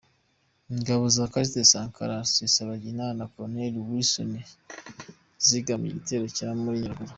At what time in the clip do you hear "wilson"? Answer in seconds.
3.89-4.31